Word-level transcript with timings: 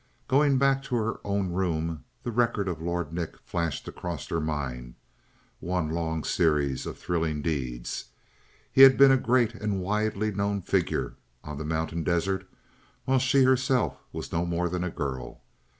Going 0.27 0.57
back 0.57 0.81
to 0.85 0.95
her 0.95 1.19
own 1.23 1.51
room, 1.51 2.05
the 2.23 2.31
record 2.31 2.67
of 2.67 2.81
Lord 2.81 3.13
Nick 3.13 3.37
flashed 3.37 3.87
across 3.87 4.27
her 4.29 4.41
mind; 4.41 4.95
one 5.59 5.91
long 5.91 6.23
series 6.23 6.87
of 6.87 6.97
thrilling 6.97 7.43
deeds. 7.43 8.05
He 8.71 8.81
had 8.81 8.97
been 8.97 9.11
a 9.11 9.15
great 9.17 9.53
and 9.53 9.79
widely 9.79 10.31
known 10.33 10.63
figure 10.63 11.17
on 11.43 11.59
the 11.59 11.65
mountain 11.65 12.03
desert 12.03 12.49
while 13.05 13.19
she 13.19 13.43
herself 13.43 13.99
was 14.11 14.31
no 14.33 14.43
more 14.43 14.69
than 14.69 14.83
a 14.83 14.89
girl. 14.89 15.41